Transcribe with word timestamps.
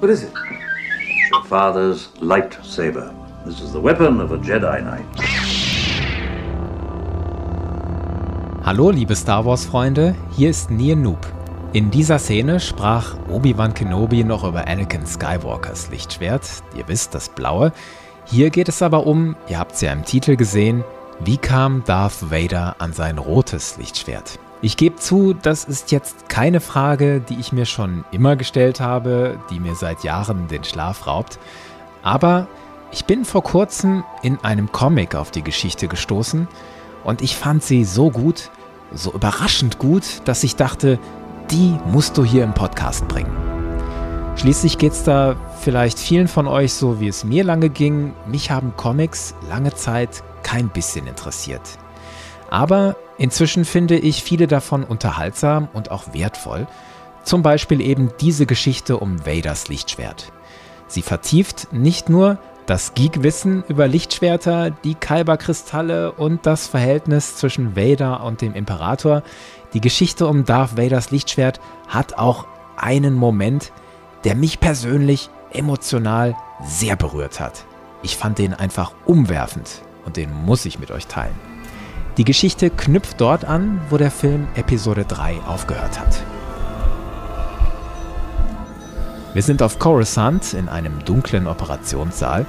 What 0.00 0.10
is 0.10 0.22
it? 0.22 0.32
Father's 1.48 2.10
lightsaber. 2.20 3.12
This 3.44 3.60
is 3.60 3.72
the 3.72 3.80
weapon 3.80 4.20
of 4.20 4.30
a 4.30 4.38
Jedi 4.38 4.80
Knight. 4.80 5.04
Hallo, 8.64 8.90
liebe 8.90 9.16
Star 9.16 9.44
Wars-Freunde, 9.44 10.14
hier 10.36 10.50
ist 10.50 10.70
Nien 10.70 11.02
Noob. 11.02 11.26
In 11.72 11.90
dieser 11.90 12.20
Szene 12.20 12.60
sprach 12.60 13.16
Obi-Wan 13.28 13.74
Kenobi 13.74 14.22
noch 14.22 14.44
über 14.44 14.68
Anakin 14.68 15.04
Skywalkers 15.04 15.90
Lichtschwert, 15.90 16.48
ihr 16.76 16.86
wisst, 16.86 17.16
das 17.16 17.28
blaue. 17.28 17.72
Hier 18.24 18.50
geht 18.50 18.68
es 18.68 18.82
aber 18.82 19.04
um, 19.04 19.34
ihr 19.48 19.58
habt 19.58 19.72
es 19.72 19.80
ja 19.80 19.92
im 19.92 20.04
Titel 20.04 20.36
gesehen, 20.36 20.84
wie 21.18 21.38
kam 21.38 21.82
Darth 21.82 22.30
Vader 22.30 22.76
an 22.78 22.92
sein 22.92 23.18
rotes 23.18 23.76
Lichtschwert? 23.78 24.38
Ich 24.60 24.76
gebe 24.76 24.96
zu, 24.96 25.34
das 25.34 25.64
ist 25.64 25.92
jetzt 25.92 26.28
keine 26.28 26.60
Frage, 26.60 27.20
die 27.20 27.38
ich 27.38 27.52
mir 27.52 27.64
schon 27.64 28.04
immer 28.10 28.34
gestellt 28.34 28.80
habe, 28.80 29.38
die 29.50 29.60
mir 29.60 29.76
seit 29.76 30.02
Jahren 30.02 30.48
den 30.48 30.64
Schlaf 30.64 31.06
raubt. 31.06 31.38
Aber 32.02 32.48
ich 32.90 33.04
bin 33.04 33.24
vor 33.24 33.44
kurzem 33.44 34.02
in 34.22 34.38
einem 34.42 34.72
Comic 34.72 35.14
auf 35.14 35.30
die 35.30 35.42
Geschichte 35.42 35.86
gestoßen 35.86 36.48
und 37.04 37.22
ich 37.22 37.36
fand 37.36 37.62
sie 37.62 37.84
so 37.84 38.10
gut, 38.10 38.50
so 38.92 39.12
überraschend 39.12 39.78
gut, 39.78 40.22
dass 40.24 40.42
ich 40.42 40.56
dachte, 40.56 40.98
die 41.52 41.78
musst 41.86 42.18
du 42.18 42.24
hier 42.24 42.42
im 42.42 42.52
Podcast 42.52 43.06
bringen. 43.06 43.36
Schließlich 44.34 44.78
geht 44.78 44.92
es 44.92 45.04
da 45.04 45.36
vielleicht 45.60 46.00
vielen 46.00 46.26
von 46.26 46.48
euch 46.48 46.72
so, 46.72 47.00
wie 47.00 47.08
es 47.08 47.22
mir 47.22 47.44
lange 47.44 47.68
ging. 47.70 48.12
Mich 48.26 48.50
haben 48.50 48.72
Comics 48.76 49.34
lange 49.48 49.74
Zeit 49.74 50.22
kein 50.42 50.68
bisschen 50.68 51.06
interessiert. 51.06 51.62
Aber 52.50 52.96
inzwischen 53.18 53.64
finde 53.64 53.98
ich 53.98 54.22
viele 54.22 54.46
davon 54.46 54.84
unterhaltsam 54.84 55.68
und 55.72 55.90
auch 55.90 56.14
wertvoll. 56.14 56.66
Zum 57.24 57.42
Beispiel 57.42 57.80
eben 57.80 58.10
diese 58.20 58.46
Geschichte 58.46 58.96
um 58.96 59.26
Vaders 59.26 59.68
Lichtschwert. 59.68 60.32
Sie 60.86 61.02
vertieft 61.02 61.72
nicht 61.72 62.08
nur 62.08 62.38
das 62.68 62.94
Geek-Wissen 62.94 63.64
über 63.68 63.88
Lichtschwerter, 63.88 64.70
die 64.70 64.94
Kyberkristalle 64.94 66.12
und 66.12 66.44
das 66.44 66.66
Verhältnis 66.66 67.36
zwischen 67.36 67.76
Vader 67.76 68.22
und 68.24 68.42
dem 68.42 68.54
Imperator. 68.54 69.22
Die 69.72 69.80
Geschichte 69.80 70.26
um 70.26 70.44
Darth 70.44 70.76
Vaders 70.76 71.10
Lichtschwert 71.10 71.60
hat 71.88 72.18
auch 72.18 72.46
einen 72.76 73.14
Moment, 73.14 73.72
der 74.24 74.34
mich 74.34 74.60
persönlich 74.60 75.30
emotional 75.50 76.36
sehr 76.62 76.96
berührt 76.96 77.40
hat. 77.40 77.64
Ich 78.02 78.16
fand 78.16 78.38
den 78.38 78.54
einfach 78.54 78.92
umwerfend 79.06 79.82
und 80.04 80.16
den 80.16 80.32
muss 80.32 80.64
ich 80.66 80.78
mit 80.78 80.90
euch 80.90 81.06
teilen. 81.06 81.47
Die 82.18 82.24
Geschichte 82.24 82.68
knüpft 82.70 83.20
dort 83.20 83.44
an, 83.44 83.80
wo 83.90 83.96
der 83.96 84.10
Film 84.10 84.48
Episode 84.56 85.04
3 85.04 85.40
aufgehört 85.46 86.00
hat. 86.00 86.20
Wir 89.34 89.42
sind 89.42 89.62
auf 89.62 89.78
Coruscant 89.78 90.52
in 90.52 90.68
einem 90.68 91.04
dunklen 91.04 91.46
Operationssaal. 91.46 92.44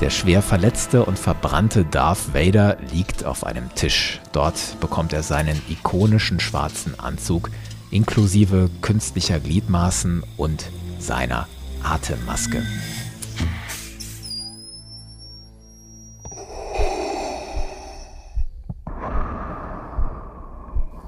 Der 0.00 0.08
schwer 0.08 0.40
verletzte 0.40 1.04
und 1.04 1.18
verbrannte 1.18 1.84
Darth 1.84 2.32
Vader 2.32 2.78
liegt 2.92 3.26
auf 3.26 3.44
einem 3.44 3.74
Tisch. 3.74 4.22
Dort 4.32 4.80
bekommt 4.80 5.12
er 5.12 5.22
seinen 5.22 5.60
ikonischen 5.68 6.40
schwarzen 6.40 6.98
Anzug 6.98 7.50
inklusive 7.90 8.70
künstlicher 8.80 9.38
Gliedmaßen 9.38 10.22
und 10.38 10.70
seiner 10.98 11.46
Atemmaske. 11.82 12.62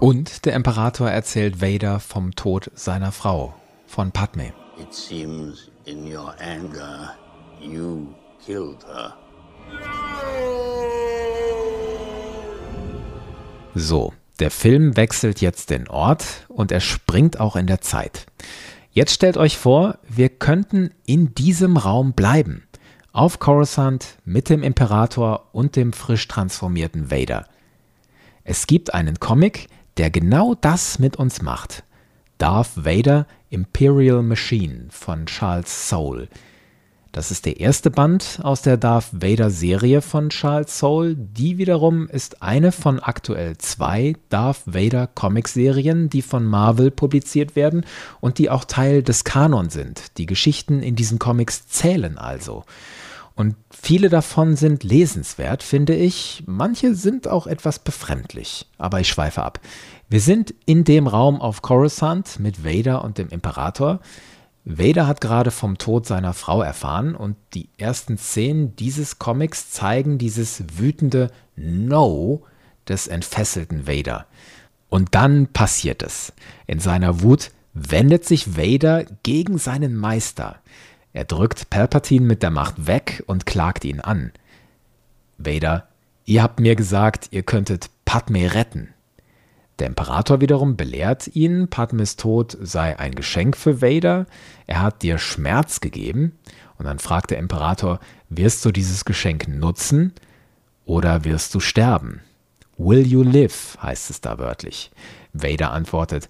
Und 0.02 0.46
der 0.46 0.54
Imperator 0.54 1.08
erzählt 1.08 1.62
Vader 1.62 2.00
vom 2.00 2.34
Tod 2.34 2.72
seiner 2.74 3.12
Frau, 3.12 3.54
von 3.86 4.10
Padme. 4.10 4.52
It 4.76 4.92
seems 4.92 5.70
in 5.84 6.12
your 6.12 6.34
anger 6.40 7.14
you 7.60 8.08
killed 8.44 8.84
her. 8.84 9.14
So, 13.76 14.12
der 14.40 14.50
Film 14.50 14.96
wechselt 14.96 15.40
jetzt 15.40 15.70
den 15.70 15.86
Ort 15.86 16.46
und 16.48 16.72
er 16.72 16.80
springt 16.80 17.38
auch 17.38 17.54
in 17.54 17.68
der 17.68 17.80
Zeit. 17.80 18.26
Jetzt 18.90 19.12
stellt 19.12 19.36
euch 19.36 19.56
vor, 19.56 19.98
wir 20.08 20.30
könnten 20.30 20.90
in 21.06 21.32
diesem 21.36 21.76
Raum 21.76 22.12
bleiben. 22.14 22.64
Auf 23.12 23.38
Coruscant 23.38 24.18
mit 24.24 24.48
dem 24.48 24.64
Imperator 24.64 25.46
und 25.52 25.76
dem 25.76 25.92
frisch 25.92 26.26
transformierten 26.26 27.12
Vader. 27.12 27.46
Es 28.42 28.66
gibt 28.66 28.94
einen 28.94 29.20
Comic, 29.20 29.68
der 29.96 30.10
genau 30.10 30.54
das 30.54 30.98
mit 30.98 31.16
uns 31.16 31.42
macht. 31.42 31.84
Darth 32.38 32.84
Vader 32.84 33.26
Imperial 33.50 34.22
Machine 34.22 34.86
von 34.90 35.26
Charles 35.26 35.88
Soule. 35.88 36.28
Das 37.12 37.30
ist 37.30 37.44
der 37.44 37.60
erste 37.60 37.90
Band 37.90 38.40
aus 38.42 38.62
der 38.62 38.78
Darth 38.78 39.10
Vader 39.12 39.50
Serie 39.50 40.00
von 40.00 40.30
Charles 40.30 40.78
Soule. 40.78 41.14
Die 41.14 41.58
wiederum 41.58 42.08
ist 42.08 42.42
eine 42.42 42.72
von 42.72 43.00
aktuell 43.00 43.58
zwei 43.58 44.14
Darth 44.30 44.62
Vader 44.64 45.06
Comicserien, 45.08 46.08
die 46.08 46.22
von 46.22 46.46
Marvel 46.46 46.90
publiziert 46.90 47.54
werden 47.54 47.84
und 48.20 48.38
die 48.38 48.48
auch 48.48 48.64
Teil 48.64 49.02
des 49.02 49.24
Kanon 49.24 49.68
sind. 49.68 50.16
Die 50.16 50.24
Geschichten 50.24 50.82
in 50.82 50.96
diesen 50.96 51.18
Comics 51.18 51.66
zählen 51.66 52.16
also. 52.16 52.64
Und 53.34 53.56
viele 53.70 54.08
davon 54.08 54.56
sind 54.56 54.84
lesenswert, 54.84 55.62
finde 55.62 55.94
ich. 55.94 56.44
Manche 56.46 56.94
sind 56.94 57.28
auch 57.28 57.46
etwas 57.46 57.78
befremdlich. 57.78 58.66
Aber 58.78 59.00
ich 59.00 59.08
schweife 59.08 59.42
ab. 59.42 59.60
Wir 60.08 60.20
sind 60.20 60.54
in 60.66 60.84
dem 60.84 61.06
Raum 61.06 61.40
auf 61.40 61.62
Coruscant 61.62 62.38
mit 62.38 62.64
Vader 62.64 63.02
und 63.02 63.18
dem 63.18 63.28
Imperator. 63.28 64.00
Vader 64.64 65.06
hat 65.06 65.20
gerade 65.20 65.50
vom 65.50 65.78
Tod 65.78 66.06
seiner 66.06 66.34
Frau 66.34 66.62
erfahren 66.62 67.16
und 67.16 67.36
die 67.54 67.68
ersten 67.78 68.16
Szenen 68.16 68.76
dieses 68.76 69.18
Comics 69.18 69.70
zeigen 69.70 70.18
dieses 70.18 70.62
wütende 70.78 71.30
No 71.56 72.44
des 72.88 73.08
entfesselten 73.08 73.88
Vader. 73.88 74.26
Und 74.88 75.14
dann 75.14 75.46
passiert 75.48 76.02
es. 76.02 76.32
In 76.66 76.78
seiner 76.78 77.22
Wut 77.22 77.50
wendet 77.72 78.24
sich 78.26 78.56
Vader 78.56 79.04
gegen 79.22 79.58
seinen 79.58 79.96
Meister. 79.96 80.56
Er 81.12 81.24
drückt 81.24 81.70
Palpatine 81.70 82.26
mit 82.26 82.42
der 82.42 82.50
Macht 82.50 82.86
weg 82.86 83.22
und 83.26 83.46
klagt 83.46 83.84
ihn 83.84 84.00
an. 84.00 84.32
Vader, 85.38 85.88
ihr 86.24 86.42
habt 86.42 86.60
mir 86.60 86.76
gesagt, 86.76 87.28
ihr 87.30 87.42
könntet 87.42 87.90
Padme 88.04 88.54
retten. 88.54 88.94
Der 89.78 89.88
Imperator 89.88 90.40
wiederum 90.40 90.76
belehrt 90.76 91.28
ihn, 91.34 91.68
Padmes 91.68 92.16
Tod 92.16 92.56
sei 92.60 92.98
ein 92.98 93.14
Geschenk 93.14 93.56
für 93.56 93.82
Vader, 93.82 94.26
er 94.66 94.80
hat 94.80 95.02
dir 95.02 95.18
Schmerz 95.18 95.80
gegeben. 95.80 96.38
Und 96.78 96.86
dann 96.86 96.98
fragt 96.98 97.30
der 97.30 97.38
Imperator, 97.38 98.00
wirst 98.28 98.64
du 98.64 98.70
dieses 98.70 99.04
Geschenk 99.04 99.48
nutzen 99.48 100.12
oder 100.84 101.24
wirst 101.24 101.54
du 101.54 101.60
sterben? 101.60 102.20
Will 102.78 103.06
you 103.06 103.22
live, 103.22 103.76
heißt 103.82 104.10
es 104.10 104.20
da 104.20 104.38
wörtlich. 104.38 104.90
Vader 105.32 105.72
antwortet, 105.72 106.28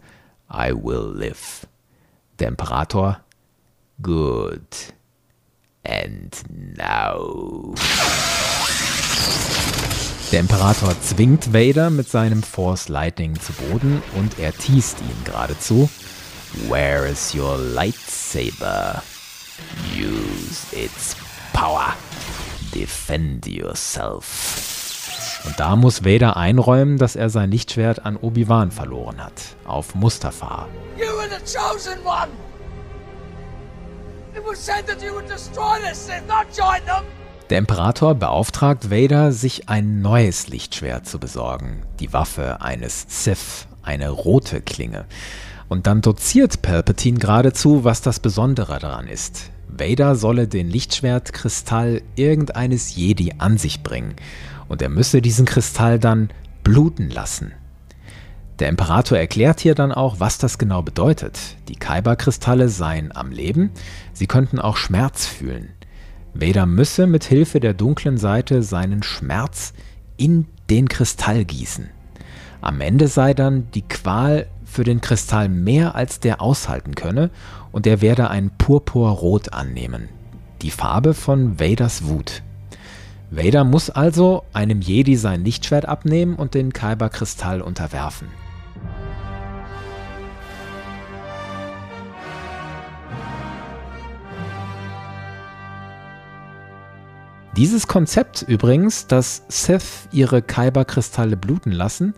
I 0.53 0.73
will 0.73 1.13
live. 1.15 1.67
Der 2.39 2.49
Imperator, 2.49 3.21
good. 4.03 4.67
And 5.85 6.33
now. 6.77 7.75
Der 10.31 10.41
Imperator 10.41 10.95
zwingt 11.03 11.53
Vader 11.53 11.91
mit 11.91 12.09
seinem 12.09 12.43
Force 12.43 12.89
Lightning 12.89 13.39
zu 13.39 13.53
Boden 13.53 14.03
und 14.17 14.39
er 14.39 14.53
teast 14.53 15.01
ihn 15.01 15.25
geradezu. 15.25 15.89
Where 16.69 17.09
is 17.09 17.35
your 17.35 17.59
lightsaber? 17.59 19.03
Use 19.95 20.75
its 20.75 21.17
power. 21.53 21.95
Defend 22.75 23.47
yourself. 23.47 25.43
Und 25.45 25.59
da 25.59 25.77
muss 25.77 26.05
Vader 26.05 26.37
einräumen, 26.37 26.99
dass 26.99 27.17
er 27.17 27.29
sein 27.29 27.51
Lichtschwert 27.51 28.05
an 28.07 28.17
Obi-Wan 28.17 28.71
verloren 28.71 29.23
hat. 29.23 29.57
Auf 29.65 29.95
Mustafa. 29.95 30.69
You 30.97 31.07
were 31.07 31.29
the 31.29 31.43
chosen 31.45 31.99
one! 32.05 32.31
Der 37.51 37.59
Imperator 37.59 38.15
beauftragt 38.15 38.91
Vader, 38.91 39.33
sich 39.33 39.69
ein 39.69 40.01
neues 40.01 40.49
Lichtschwert 40.49 41.07
zu 41.07 41.19
besorgen. 41.19 41.83
Die 42.01 42.13
Waffe 42.15 42.63
eines 42.63 43.05
Sith, 43.09 43.67
eine 43.83 44.09
rote 44.09 44.63
Klinge. 44.63 45.05
Und 45.69 45.87
dann 45.87 46.01
doziert 46.01 46.63
Palpatine 46.63 47.19
geradezu, 47.19 47.85
was 47.85 48.01
das 48.01 48.21
Besondere 48.21 48.79
daran 48.79 49.07
ist. 49.07 49.51
Vader 49.69 50.17
solle 50.17 50.49
den 50.49 50.69
Lichtschwertkristall 50.69 52.03
irgendeines 52.15 52.97
Jedi 52.97 53.35
an 53.39 53.59
sich 53.59 53.83
bringen. 53.83 54.17
Und 54.69 54.81
er 54.81 54.89
müsse 54.89 55.21
diesen 55.21 55.45
Kristall 55.45 55.99
dann 55.99 56.31
bluten 56.65 57.11
lassen. 57.11 57.53
Der 58.63 58.69
Imperator 58.69 59.19
erklärt 59.19 59.59
hier 59.59 59.75
dann 59.75 59.91
auch, 59.91 60.21
was 60.21 60.39
das 60.39 60.57
genau 60.57 60.83
bedeutet. 60.83 61.57
Die 61.67 61.75
Kyber-Kristalle 61.75 62.69
seien 62.69 63.11
am 63.11 63.33
Leben, 63.33 63.73
sie 64.13 64.29
könnten 64.29 64.61
auch 64.61 64.77
Schmerz 64.77 65.27
fühlen. 65.27 65.71
Vader 66.33 66.67
müsse 66.67 67.09
mit 67.09 67.25
Hilfe 67.25 67.59
der 67.59 67.75
dunklen 67.75 68.19
Seite 68.19 68.63
seinen 68.63 69.03
Schmerz 69.03 69.73
in 70.17 70.47
den 70.71 70.89
Kristall 70.89 71.45
gießen. 71.45 71.91
Am 72.61 72.81
Ende 72.81 73.09
sei 73.09 73.35
dann 73.35 73.67
die 73.75 73.83
Qual 73.83 74.47
für 74.65 74.85
den 74.85 75.01
Kristall 75.01 75.49
mehr 75.49 75.97
als 75.97 76.21
der 76.21 76.41
aushalten 76.41 76.95
könne 76.95 77.31
und 77.73 77.85
er 77.85 78.01
werde 78.01 78.31
ein 78.31 78.53
Purpurrot 78.59 79.53
annehmen, 79.53 80.09
die 80.63 80.71
Farbe 80.71 81.15
von 81.15 81.59
Vaders 81.59 82.05
Wut. 82.05 82.45
Vader 83.29 83.65
muss 83.65 83.91
also 83.91 84.45
einem 84.53 84.81
Jedi 84.81 85.17
sein 85.17 85.45
Lichtschwert 85.45 85.87
abnehmen 85.87 86.37
und 86.37 86.55
den 86.55 86.73
Kyber-Kristall 86.73 87.61
unterwerfen. 87.61 88.29
Dieses 97.57 97.87
Konzept 97.87 98.41
übrigens, 98.49 99.07
dass 99.07 99.43
Sith 99.49 100.09
ihre 100.11 100.41
Kyber-Kristalle 100.41 101.37
bluten 101.37 101.71
lassen, 101.71 102.15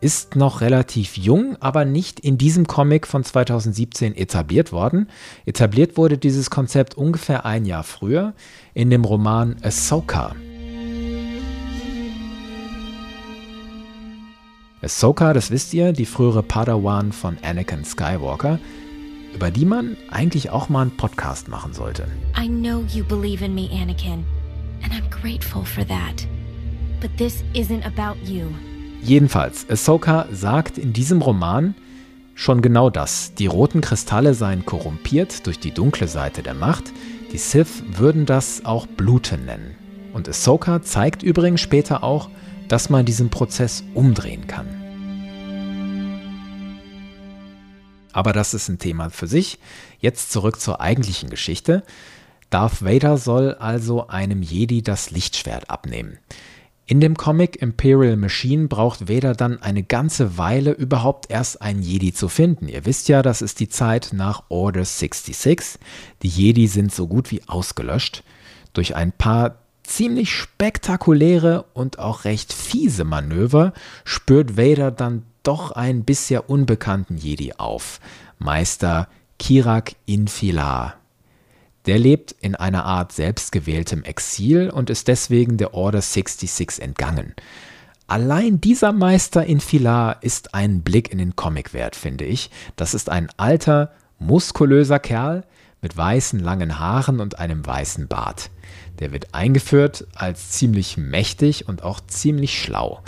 ist 0.00 0.34
noch 0.34 0.60
relativ 0.60 1.16
jung, 1.16 1.56
aber 1.60 1.84
nicht 1.84 2.18
in 2.18 2.36
diesem 2.36 2.66
Comic 2.66 3.06
von 3.06 3.22
2017 3.22 4.16
etabliert 4.16 4.72
worden. 4.72 5.08
Etabliert 5.46 5.96
wurde 5.96 6.18
dieses 6.18 6.50
Konzept 6.50 6.96
ungefähr 6.96 7.46
ein 7.46 7.64
Jahr 7.64 7.84
früher 7.84 8.34
in 8.74 8.90
dem 8.90 9.04
Roman 9.04 9.54
Ahsoka. 9.62 10.34
Ahsoka, 14.82 15.32
das 15.32 15.52
wisst 15.52 15.72
ihr, 15.74 15.92
die 15.92 16.06
frühere 16.06 16.42
Padawan 16.42 17.12
von 17.12 17.38
Anakin 17.42 17.84
Skywalker, 17.84 18.58
über 19.32 19.52
die 19.52 19.64
man 19.64 19.96
eigentlich 20.10 20.50
auch 20.50 20.68
mal 20.68 20.82
einen 20.82 20.96
Podcast 20.96 21.46
machen 21.46 21.72
sollte. 21.72 22.08
I 22.36 22.48
know 22.48 22.82
you 22.92 23.04
believe 23.04 23.44
in 23.44 23.54
me, 23.54 23.70
Anakin, 23.70 24.24
and 24.82 24.92
I'm 24.92 25.08
grateful 25.10 25.64
for 25.64 25.84
that. 25.84 26.26
But 27.00 27.10
this 27.16 27.42
isn't 27.54 27.84
about 27.84 28.18
you. 28.24 28.46
Jedenfalls, 29.02 29.68
Ahsoka 29.68 30.26
sagt 30.32 30.78
in 30.78 30.92
diesem 30.92 31.22
Roman 31.22 31.74
schon 32.34 32.62
genau 32.62 32.90
das. 32.90 33.34
Die 33.34 33.46
roten 33.46 33.80
Kristalle 33.80 34.34
seien 34.34 34.64
korrumpiert 34.64 35.46
durch 35.46 35.58
die 35.58 35.72
dunkle 35.72 36.08
Seite 36.08 36.42
der 36.42 36.54
Macht. 36.54 36.92
Die 37.32 37.38
Sith 37.38 37.82
würden 37.96 38.26
das 38.26 38.64
auch 38.64 38.86
Bluten 38.86 39.44
nennen. 39.44 39.76
Und 40.12 40.28
Ahsoka 40.28 40.82
zeigt 40.82 41.22
übrigens 41.22 41.60
später 41.60 42.04
auch, 42.04 42.30
dass 42.68 42.90
man 42.90 43.04
diesen 43.04 43.30
Prozess 43.30 43.82
umdrehen 43.94 44.46
kann. 44.46 44.66
Aber 48.12 48.32
das 48.32 48.54
ist 48.54 48.68
ein 48.68 48.78
Thema 48.78 49.10
für 49.10 49.26
sich. 49.26 49.58
Jetzt 49.98 50.32
zurück 50.32 50.60
zur 50.60 50.80
eigentlichen 50.80 51.30
Geschichte. 51.30 51.82
Darth 52.52 52.84
Vader 52.84 53.16
soll 53.16 53.54
also 53.54 54.08
einem 54.08 54.42
Jedi 54.42 54.82
das 54.82 55.10
Lichtschwert 55.10 55.70
abnehmen. 55.70 56.18
In 56.84 57.00
dem 57.00 57.16
Comic 57.16 57.62
Imperial 57.62 58.18
Machine 58.18 58.68
braucht 58.68 59.08
Vader 59.08 59.32
dann 59.32 59.62
eine 59.62 59.82
ganze 59.82 60.36
Weile 60.36 60.72
überhaupt 60.72 61.30
erst 61.30 61.62
einen 61.62 61.80
Jedi 61.80 62.12
zu 62.12 62.28
finden. 62.28 62.68
Ihr 62.68 62.84
wisst 62.84 63.08
ja, 63.08 63.22
das 63.22 63.40
ist 63.40 63.58
die 63.58 63.70
Zeit 63.70 64.10
nach 64.12 64.42
Order 64.50 64.84
66. 64.84 65.78
Die 66.22 66.28
Jedi 66.28 66.66
sind 66.66 66.92
so 66.92 67.08
gut 67.08 67.30
wie 67.30 67.42
ausgelöscht. 67.48 68.22
Durch 68.74 68.96
ein 68.96 69.12
paar 69.12 69.56
ziemlich 69.82 70.34
spektakuläre 70.34 71.64
und 71.72 71.98
auch 71.98 72.24
recht 72.26 72.52
fiese 72.52 73.04
Manöver 73.04 73.72
spürt 74.04 74.58
Vader 74.58 74.90
dann 74.90 75.22
doch 75.42 75.70
einen 75.70 76.04
bisher 76.04 76.50
unbekannten 76.50 77.16
Jedi 77.16 77.54
auf. 77.54 77.98
Meister 78.38 79.08
Kirak 79.38 79.94
Infilar. 80.04 81.01
Der 81.86 81.98
lebt 81.98 82.32
in 82.40 82.54
einer 82.54 82.84
Art 82.84 83.12
selbstgewähltem 83.12 84.04
Exil 84.04 84.70
und 84.70 84.90
ist 84.90 85.08
deswegen 85.08 85.56
der 85.56 85.74
Order 85.74 86.00
66 86.00 86.80
entgangen. 86.80 87.34
Allein 88.06 88.60
dieser 88.60 88.92
Meister 88.92 89.44
in 89.44 89.60
Filar 89.60 90.22
ist 90.22 90.54
ein 90.54 90.82
Blick 90.82 91.10
in 91.10 91.18
den 91.18 91.34
Comic 91.34 91.72
wert, 91.72 91.96
finde 91.96 92.24
ich. 92.24 92.50
Das 92.76 92.94
ist 92.94 93.08
ein 93.08 93.28
alter, 93.36 93.92
muskulöser 94.18 94.98
Kerl 94.98 95.44
mit 95.80 95.96
weißen 95.96 96.38
langen 96.38 96.78
Haaren 96.78 97.20
und 97.20 97.38
einem 97.38 97.66
weißen 97.66 98.08
Bart. 98.08 98.50
Der 99.00 99.12
wird 99.12 99.34
eingeführt 99.34 100.06
als 100.14 100.50
ziemlich 100.50 100.96
mächtig 100.96 101.68
und 101.68 101.82
auch 101.82 102.00
ziemlich 102.06 102.60
schlau. 102.60 103.02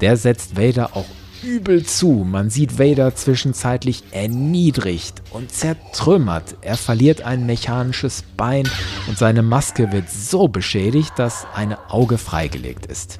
Der 0.00 0.16
setzt 0.16 0.56
Vader 0.56 0.96
auch 0.96 1.06
übel 1.44 1.84
zu. 1.84 2.26
Man 2.28 2.50
sieht 2.50 2.78
Vader 2.78 3.14
zwischenzeitlich 3.14 4.04
erniedrigt 4.10 5.22
und 5.30 5.52
zertrümmert. 5.52 6.56
Er 6.62 6.76
verliert 6.76 7.22
ein 7.22 7.46
mechanisches 7.46 8.22
Bein 8.36 8.68
und 9.06 9.18
seine 9.18 9.42
Maske 9.42 9.92
wird 9.92 10.10
so 10.10 10.48
beschädigt, 10.48 11.12
dass 11.16 11.46
ein 11.54 11.74
Auge 11.88 12.18
freigelegt 12.18 12.86
ist. 12.86 13.18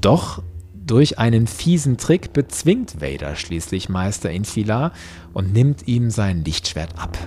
Doch 0.00 0.42
durch 0.74 1.18
einen 1.18 1.46
fiesen 1.46 1.96
Trick 1.96 2.32
bezwingt 2.32 3.00
Vader 3.00 3.34
schließlich 3.34 3.88
Meister 3.88 4.30
Infilar 4.30 4.92
und 5.32 5.52
nimmt 5.52 5.88
ihm 5.88 6.10
sein 6.10 6.44
Lichtschwert 6.44 6.98
ab. 6.98 7.18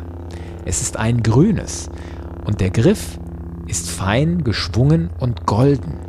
Es 0.66 0.81
ist 0.81 0.95
ein 0.95 1.24
grünes 1.24 1.89
und 2.45 2.62
der 2.62 2.69
Griff 2.69 3.19
ist 3.68 3.89
fein 3.89 4.44
geschwungen 4.44 5.10
und 5.19 5.45
golden. 5.45 6.00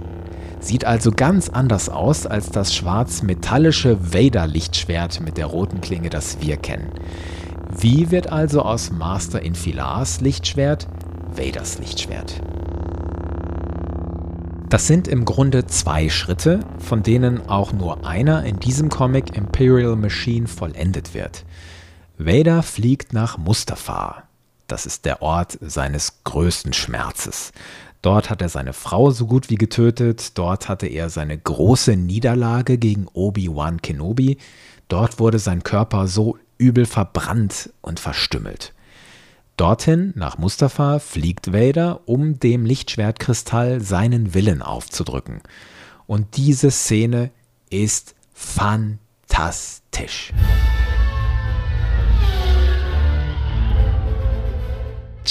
Sieht 0.60 0.84
also 0.84 1.10
ganz 1.10 1.48
anders 1.48 1.88
aus 1.88 2.26
als 2.26 2.50
das 2.50 2.74
schwarz-metallische 2.74 4.12
Vader-Lichtschwert 4.12 5.20
mit 5.20 5.36
der 5.36 5.46
roten 5.46 5.80
Klinge, 5.80 6.10
das 6.10 6.40
wir 6.40 6.58
kennen. 6.58 6.92
Wie 7.78 8.10
wird 8.10 8.30
also 8.30 8.62
aus 8.62 8.90
Master 8.90 9.40
Infilars 9.40 10.20
Lichtschwert 10.20 10.86
Vaders 11.32 11.78
Lichtschwert? 11.78 12.40
Das 14.68 14.86
sind 14.86 15.08
im 15.08 15.24
Grunde 15.24 15.66
zwei 15.66 16.08
Schritte, 16.08 16.60
von 16.78 17.02
denen 17.02 17.48
auch 17.48 17.72
nur 17.72 18.06
einer 18.06 18.44
in 18.44 18.60
diesem 18.60 18.88
Comic 18.88 19.36
Imperial 19.36 19.96
Machine 19.96 20.46
vollendet 20.46 21.14
wird. 21.14 21.44
Vader 22.18 22.62
fliegt 22.62 23.12
nach 23.12 23.38
Mustafar. 23.38 24.28
Das 24.68 24.86
ist 24.86 25.06
der 25.06 25.22
Ort 25.22 25.58
seines 25.60 26.22
größten 26.22 26.72
Schmerzes. 26.72 27.52
Dort 28.02 28.30
hat 28.30 28.40
er 28.40 28.48
seine 28.48 28.72
Frau 28.72 29.10
so 29.10 29.26
gut 29.26 29.50
wie 29.50 29.56
getötet, 29.56 30.38
dort 30.38 30.68
hatte 30.68 30.86
er 30.86 31.10
seine 31.10 31.36
große 31.36 31.96
Niederlage 31.96 32.78
gegen 32.78 33.06
Obi-Wan 33.12 33.82
Kenobi, 33.82 34.38
dort 34.88 35.18
wurde 35.18 35.38
sein 35.38 35.62
Körper 35.62 36.08
so 36.08 36.38
übel 36.56 36.86
verbrannt 36.86 37.70
und 37.82 38.00
verstümmelt. 38.00 38.72
Dorthin, 39.58 40.14
nach 40.16 40.38
Mustafa, 40.38 40.98
fliegt 40.98 41.52
Vader, 41.52 42.00
um 42.06 42.40
dem 42.40 42.64
Lichtschwertkristall 42.64 43.82
seinen 43.82 44.32
Willen 44.32 44.62
aufzudrücken. 44.62 45.42
Und 46.06 46.38
diese 46.38 46.70
Szene 46.70 47.30
ist 47.68 48.14
fantastisch. 48.32 50.32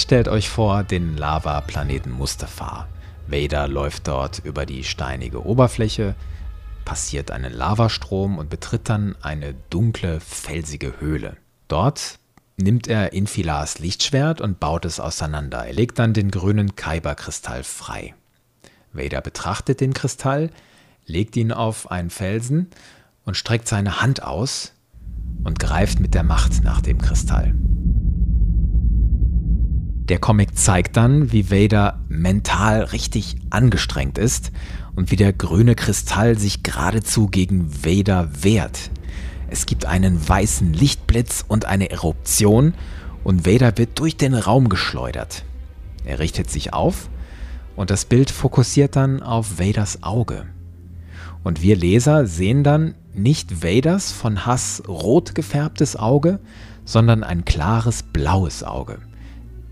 Stellt 0.10 0.28
euch 0.28 0.50
vor 0.50 0.84
den 0.84 1.18
Lava-Planeten 1.18 2.10
Mustafar. 2.10 2.88
Vader 3.28 3.68
läuft 3.68 4.08
dort 4.08 4.40
über 4.44 4.66
die 4.66 4.84
steinige 4.84 5.46
Oberfläche, 5.46 6.16
passiert 6.84 7.30
einen 7.30 7.54
Lavastrom 7.54 8.40
und 8.40 8.50
betritt 8.50 8.90
dann 8.90 9.16
eine 9.22 9.54
dunkle, 9.70 10.20
felsige 10.20 11.00
Höhle. 11.00 11.38
Dort 11.68 12.18
nimmt 12.58 12.88
er 12.88 13.14
Infilars 13.14 13.78
Lichtschwert 13.78 14.42
und 14.42 14.60
baut 14.60 14.86
es 14.86 15.00
auseinander. 15.00 15.68
Er 15.68 15.74
legt 15.74 16.00
dann 16.00 16.16
den 16.16 16.32
grünen 16.32 16.76
Kyber-Kristall 16.76 17.64
frei. 17.64 18.16
Vader 18.94 19.22
betrachtet 19.22 19.80
den 19.80 19.94
Kristall, 19.94 20.50
legt 21.06 21.38
ihn 21.38 21.52
auf 21.52 21.92
einen 21.92 22.10
Felsen 22.10 22.72
und 23.26 23.38
streckt 23.38 23.68
seine 23.68 24.02
Hand 24.02 24.24
aus 24.24 24.74
und 25.44 25.60
greift 25.60 26.00
mit 26.00 26.16
der 26.16 26.24
Macht 26.24 26.64
nach 26.64 26.82
dem 26.82 26.98
Kristall. 26.98 27.54
Der 30.10 30.18
Comic 30.18 30.58
zeigt 30.58 30.98
dann, 30.98 31.32
wie 31.32 31.52
Vader 31.52 32.00
mental 32.10 32.82
richtig 32.82 33.36
angestrengt 33.52 34.18
ist 34.18 34.52
und 34.96 35.12
wie 35.12 35.16
der 35.16 35.34
grüne 35.34 35.76
Kristall 35.76 36.36
sich 36.36 36.64
geradezu 36.64 37.28
gegen 37.28 37.86
Vader 37.86 38.28
wehrt. 38.42 38.90
Es 39.52 39.68
gibt 39.68 39.86
einen 39.86 40.28
weißen 40.28 40.74
Lichtblitz 40.74 41.46
und 41.48 41.66
eine 41.66 41.92
Eruption 41.92 42.74
und 43.24 43.46
Vader 43.46 43.78
wird 43.78 44.00
durch 44.00 44.18
den 44.18 44.34
Raum 44.34 44.68
geschleudert. 44.68 45.44
Er 46.06 46.18
richtet 46.18 46.50
sich 46.50 46.74
auf 46.74 47.08
und 47.76 47.92
das 47.92 48.06
Bild 48.06 48.32
fokussiert 48.32 48.96
dann 48.96 49.22
auf 49.22 49.60
Vaders 49.60 50.02
Auge. 50.02 50.48
Und 51.44 51.62
wir 51.62 51.76
Leser 51.76 52.26
sehen 52.26 52.64
dann 52.64 52.96
nicht 53.14 53.64
Vaders 53.64 54.12
von 54.12 54.48
Hass 54.48 54.82
rot 54.88 55.36
gefärbtes 55.36 55.96
Auge, 55.96 56.40
sondern 56.84 57.24
ein 57.24 57.46
klares 57.46 58.02
blaues 58.02 58.64
Auge. 58.64 58.98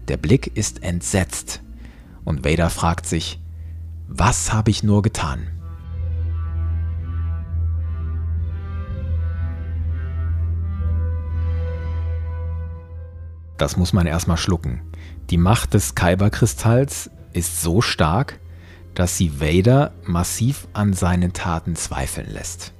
Der 0.07 0.17
Blick 0.17 0.55
ist 0.55 0.83
entsetzt 0.83 1.61
und 2.23 2.45
Vader 2.45 2.69
fragt 2.69 3.05
sich, 3.05 3.41
was 4.07 4.53
habe 4.53 4.71
ich 4.71 4.83
nur 4.83 5.01
getan? 5.01 5.47
Das 13.57 13.75
muss 13.75 13.91
man 13.91 14.07
erstmal 14.07 14.37
schlucken. 14.37 14.81
Die 15.29 15.37
Macht 15.37 15.73
des 15.73 15.95
Kyber-Kristalls 15.95 17.09
ist 17.33 17.61
so 17.61 17.81
stark, 17.81 18.39
dass 18.93 19.17
sie 19.17 19.41
Vader 19.41 19.91
massiv 20.05 20.67
an 20.73 20.93
seinen 20.93 21.33
Taten 21.33 21.75
zweifeln 21.75 22.31
lässt. 22.31 22.71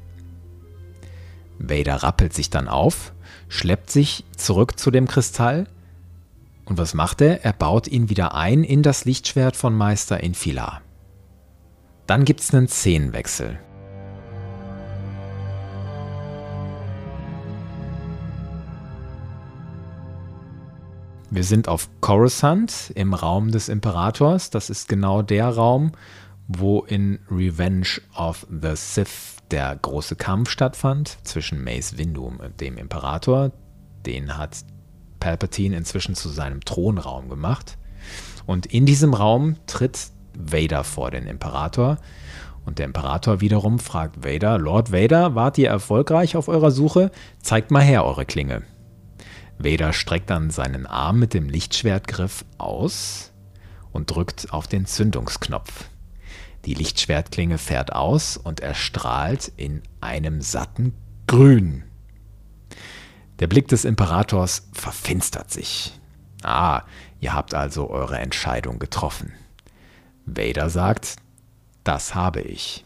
Vader 1.60 2.04
rappelt 2.04 2.34
sich 2.34 2.50
dann 2.50 2.68
auf, 2.68 3.14
schleppt 3.50 3.90
sich 3.90 4.24
zurück 4.36 4.80
zu 4.80 4.92
dem 4.92 5.08
Kristall 5.08 5.68
und 6.68 6.78
was 6.78 6.94
macht 6.94 7.22
er? 7.22 7.46
Er 7.46 7.54
baut 7.54 7.88
ihn 7.88 8.10
wieder 8.10 8.36
ein 8.36 8.64
in 8.64 8.84
das 8.84 9.06
Lichtschwert 9.06 9.56
von 9.56 9.74
Meister 9.74 10.22
Infilar. 10.22 10.82
Dann 12.08 12.26
gibt 12.26 12.42
es 12.42 12.54
einen 12.54 12.68
Szenenwechsel. 12.68 13.60
Wir 21.30 21.44
sind 21.44 21.68
auf 21.68 21.90
Coruscant 22.00 22.92
im 22.96 23.14
Raum 23.14 23.52
des 23.52 23.68
Imperators. 23.70 24.50
Das 24.50 24.70
ist 24.70 24.88
genau 24.88 25.22
der 25.22 25.50
Raum, 25.50 25.92
wo 26.48 26.82
in 26.82 27.20
Revenge 27.30 28.02
of 28.16 28.48
the 28.50 28.76
Sith 28.76 29.38
der 29.52 29.76
große 29.76 30.16
Kampf 30.16 30.50
stattfand 30.50 31.18
zwischen 31.24 31.64
Mace 31.64 31.98
Windu 31.98 32.28
und 32.28 32.60
dem 32.60 32.78
Imperator. 32.78 33.52
Den 34.06 34.38
hat 34.38 34.64
Palpatine 35.20 35.76
inzwischen 35.76 36.16
zu 36.16 36.30
seinem 36.30 36.64
Thronraum 36.64 37.30
gemacht. 37.30 37.78
Und 38.46 38.66
in 38.66 38.86
diesem 38.86 39.14
Raum 39.14 39.56
tritt 39.68 40.12
Vader 40.38 40.84
vor 40.84 41.12
den 41.12 41.28
Imperator. 41.28 41.98
Und 42.66 42.80
der 42.80 42.86
Imperator 42.86 43.42
wiederum 43.42 43.80
fragt 43.80 44.24
Vader, 44.26 44.58
Lord 44.58 44.92
Vader, 44.92 45.36
wart 45.36 45.58
ihr 45.58 45.70
erfolgreich 45.70 46.36
auf 46.36 46.48
eurer 46.48 46.72
Suche? 46.72 47.12
Zeigt 47.42 47.72
mal 47.72 47.82
her 47.82 48.06
eure 48.06 48.26
Klinge. 48.26 48.64
Vader 49.58 49.94
streckt 49.94 50.30
dann 50.30 50.50
seinen 50.52 50.86
Arm 50.86 51.20
mit 51.20 51.34
dem 51.34 51.50
Lichtschwertgriff 51.50 52.46
aus 52.58 53.32
und 53.92 54.12
drückt 54.12 54.54
auf 54.54 54.68
den 54.68 54.86
Zündungsknopf. 54.86 55.86
Die 56.66 56.74
Lichtschwertklinge 56.74 57.58
fährt 57.58 57.94
aus 57.94 58.38
und 58.38 58.60
erstrahlt 58.60 59.52
in 59.56 59.82
einem 60.02 60.42
satten 60.42 60.94
Grün. 61.26 61.84
Der 63.40 63.48
Blick 63.48 63.68
des 63.68 63.86
Imperators 63.86 64.68
verfinstert 64.74 65.52
sich. 65.52 65.94
Ah, 66.44 66.84
ihr 67.20 67.34
habt 67.34 67.54
also 67.54 67.90
eure 67.90 68.18
Entscheidung 68.18 68.80
getroffen. 68.80 69.34
Vader 70.26 70.70
sagt, 70.70 71.18
das 71.84 72.16
habe 72.16 72.42
ich. 72.42 72.84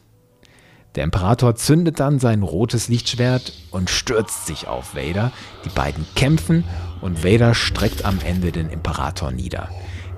Der 0.96 1.05
Imperator 1.05 1.55
zündet 1.55 2.01
dann 2.01 2.20
sein 2.20 2.43
rotes 2.43 2.89
Lichtschwert 2.89 3.53
und 3.72 3.89
stürzt 3.89 4.46
sich 4.46 4.67
auf 4.67 4.93
Vader. 4.93 5.31
Die 5.63 5.70
beiden 5.70 6.05
kämpfen 6.15 6.65
und 7.00 7.24
Vader 7.24 7.55
streckt 7.55 8.03
am 8.03 8.20
Ende 8.20 8.51
den 8.51 8.70
Imperator 8.70 9.31
nieder. 9.31 9.70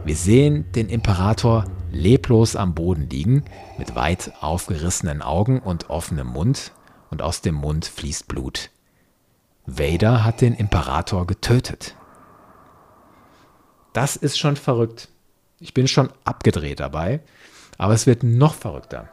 Wir 0.04 0.16
sehen 0.16 0.72
den 0.74 0.90
Imperator 0.90 1.66
leblos 1.92 2.56
am 2.56 2.74
Boden 2.74 3.08
liegen, 3.10 3.46
mit 3.78 3.96
weit 3.96 4.34
aufgerissenen 4.42 5.22
Augen 5.22 5.60
und 5.60 5.90
offenem 5.90 6.28
Mund, 6.28 6.72
und 7.12 7.22
aus 7.22 7.42
dem 7.42 7.54
Mund 7.54 7.86
fließt 7.86 8.28
Blut. 8.28 8.72
Vader 9.65 10.24
hat 10.24 10.41
den 10.41 10.53
Imperator 10.53 11.25
getötet. 11.25 11.96
Das 13.93 14.15
ist 14.15 14.38
schon 14.38 14.55
verrückt. 14.55 15.10
Ich 15.60 15.74
bin 15.74 15.88
schon 15.88 16.10
abgedreht 16.25 16.79
dabei, 16.79 17.22
aber 17.77 17.93
es 17.93 18.05
wird 18.05 18.24
noch 18.24 18.53
verrückter. 18.55 19.10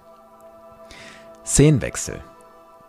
Szenenwechsel. 1.47 2.21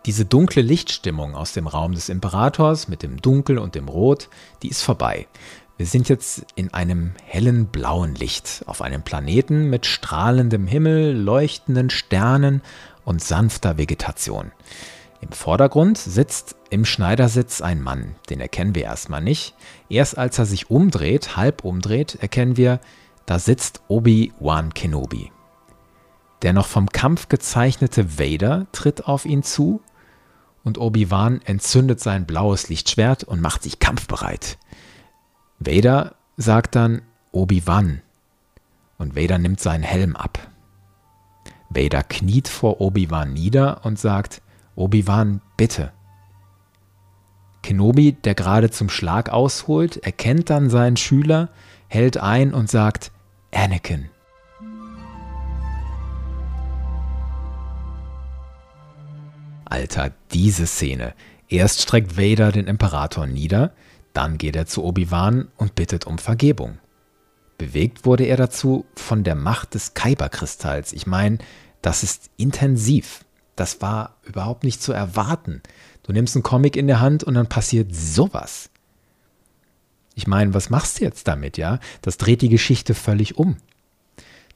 Diese 0.06 0.24
dunkle 0.24 0.62
Lichtstimmung 0.62 1.36
aus 1.36 1.52
dem 1.52 1.68
Raum 1.68 1.92
des 1.92 2.08
Imperators 2.08 2.88
mit 2.88 3.04
dem 3.04 3.22
Dunkel 3.22 3.58
und 3.58 3.76
dem 3.76 3.88
Rot, 3.88 4.28
die 4.62 4.68
ist 4.68 4.82
vorbei. 4.82 5.28
Wir 5.76 5.86
sind 5.86 6.08
jetzt 6.08 6.44
in 6.56 6.74
einem 6.74 7.12
hellen 7.24 7.66
blauen 7.66 8.16
Licht 8.16 8.64
auf 8.66 8.82
einem 8.82 9.02
Planeten 9.02 9.70
mit 9.70 9.86
strahlendem 9.86 10.66
Himmel, 10.66 11.16
leuchtenden 11.16 11.90
Sternen 11.90 12.62
und 13.04 13.22
sanfter 13.22 13.78
Vegetation. 13.78 14.50
Im 15.22 15.30
Vordergrund 15.30 15.98
sitzt 15.98 16.56
im 16.68 16.84
Schneidersitz 16.84 17.60
ein 17.62 17.80
Mann, 17.80 18.16
den 18.28 18.40
erkennen 18.40 18.74
wir 18.74 18.82
erstmal 18.82 19.22
nicht. 19.22 19.54
Erst 19.88 20.18
als 20.18 20.38
er 20.38 20.46
sich 20.46 20.68
umdreht, 20.68 21.36
halb 21.36 21.64
umdreht, 21.64 22.18
erkennen 22.20 22.56
wir, 22.56 22.80
da 23.24 23.38
sitzt 23.38 23.82
Obi-Wan 23.86 24.74
Kenobi. 24.74 25.30
Der 26.42 26.52
noch 26.52 26.66
vom 26.66 26.88
Kampf 26.88 27.28
gezeichnete 27.28 28.18
Vader 28.18 28.66
tritt 28.72 29.06
auf 29.06 29.24
ihn 29.24 29.44
zu 29.44 29.80
und 30.64 30.76
Obi-Wan 30.76 31.40
entzündet 31.44 32.00
sein 32.00 32.26
blaues 32.26 32.68
Lichtschwert 32.68 33.22
und 33.22 33.40
macht 33.40 33.62
sich 33.62 33.78
kampfbereit. 33.78 34.58
Vader 35.60 36.16
sagt 36.36 36.74
dann 36.74 37.02
Obi-Wan 37.30 38.02
und 38.98 39.14
Vader 39.14 39.38
nimmt 39.38 39.60
seinen 39.60 39.84
Helm 39.84 40.16
ab. 40.16 40.50
Vader 41.70 42.02
kniet 42.02 42.48
vor 42.48 42.80
Obi-Wan 42.80 43.32
nieder 43.32 43.84
und 43.84 44.00
sagt, 44.00 44.42
Obi-Wan, 44.74 45.40
bitte. 45.56 45.92
Kenobi, 47.62 48.12
der 48.12 48.34
gerade 48.34 48.70
zum 48.70 48.88
Schlag 48.88 49.30
ausholt, 49.30 49.98
erkennt 49.98 50.50
dann 50.50 50.70
seinen 50.70 50.96
Schüler, 50.96 51.50
hält 51.88 52.16
ein 52.16 52.54
und 52.54 52.70
sagt, 52.70 53.12
Anakin. 53.54 54.08
Alter, 59.66 60.12
diese 60.32 60.66
Szene. 60.66 61.14
Erst 61.48 61.82
streckt 61.82 62.18
Vader 62.18 62.50
den 62.52 62.66
Imperator 62.66 63.26
nieder, 63.26 63.72
dann 64.12 64.38
geht 64.38 64.56
er 64.56 64.66
zu 64.66 64.84
Obi-Wan 64.84 65.48
und 65.56 65.74
bittet 65.74 66.06
um 66.06 66.18
Vergebung. 66.18 66.78
Bewegt 67.58 68.04
wurde 68.04 68.24
er 68.24 68.36
dazu 68.36 68.84
von 68.96 69.22
der 69.22 69.34
Macht 69.34 69.74
des 69.74 69.94
Kyberkristalls. 69.94 70.92
Ich 70.92 71.06
meine, 71.06 71.38
das 71.80 72.02
ist 72.02 72.30
intensiv 72.36 73.24
das 73.56 73.80
war 73.80 74.16
überhaupt 74.22 74.64
nicht 74.64 74.82
zu 74.82 74.92
erwarten. 74.92 75.62
Du 76.02 76.12
nimmst 76.12 76.36
einen 76.36 76.42
Comic 76.42 76.76
in 76.76 76.86
der 76.86 77.00
Hand 77.00 77.24
und 77.24 77.34
dann 77.34 77.48
passiert 77.48 77.94
sowas. 77.94 78.70
Ich 80.14 80.26
meine, 80.26 80.54
was 80.54 80.70
machst 80.70 81.00
du 81.00 81.04
jetzt 81.04 81.28
damit, 81.28 81.56
ja? 81.56 81.78
Das 82.02 82.16
dreht 82.16 82.42
die 82.42 82.48
Geschichte 82.48 82.94
völlig 82.94 83.36
um. 83.36 83.56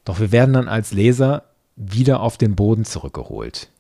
Doch 0.04 0.20
wir 0.20 0.32
werden 0.32 0.52
dann 0.52 0.68
als 0.68 0.92
Leser 0.92 1.44
wieder 1.76 2.20
auf 2.20 2.36
den 2.38 2.56
Boden 2.56 2.84
zurückgeholt. 2.84 3.70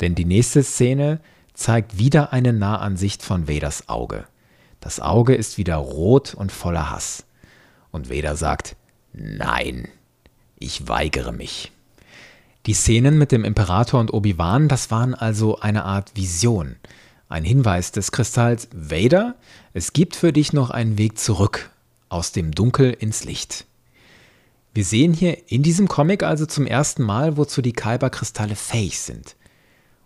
Denn 0.00 0.14
die 0.14 0.24
nächste 0.24 0.62
Szene 0.62 1.20
zeigt 1.54 1.98
wieder 1.98 2.32
eine 2.32 2.52
Nahansicht 2.52 3.22
von 3.22 3.46
Veders 3.46 3.88
Auge. 3.88 4.26
Das 4.80 5.00
Auge 5.00 5.34
ist 5.34 5.58
wieder 5.58 5.76
rot 5.76 6.34
und 6.34 6.50
voller 6.50 6.90
Hass. 6.90 7.24
Und 7.90 8.08
Veda 8.08 8.36
sagt, 8.36 8.74
nein, 9.12 9.88
ich 10.58 10.88
weigere 10.88 11.32
mich. 11.32 11.72
Die 12.66 12.74
Szenen 12.74 13.18
mit 13.18 13.32
dem 13.32 13.44
Imperator 13.44 13.98
und 13.98 14.14
Obi-Wan, 14.14 14.68
das 14.68 14.92
waren 14.92 15.14
also 15.14 15.58
eine 15.58 15.84
Art 15.84 16.12
Vision. 16.14 16.76
Ein 17.28 17.42
Hinweis 17.42 17.90
des 17.90 18.12
Kristalls 18.12 18.68
Vader, 18.72 19.34
es 19.72 19.92
gibt 19.92 20.14
für 20.14 20.32
dich 20.32 20.52
noch 20.52 20.70
einen 20.70 20.96
Weg 20.96 21.18
zurück 21.18 21.70
aus 22.08 22.30
dem 22.30 22.52
Dunkel 22.52 22.92
ins 22.92 23.24
Licht. 23.24 23.66
Wir 24.74 24.84
sehen 24.84 25.12
hier 25.12 25.50
in 25.50 25.64
diesem 25.64 25.88
Comic 25.88 26.22
also 26.22 26.46
zum 26.46 26.64
ersten 26.64 27.02
Mal, 27.02 27.36
wozu 27.36 27.62
die 27.62 27.72
Kyber-Kristalle 27.72 28.54
fähig 28.54 29.00
sind. 29.00 29.34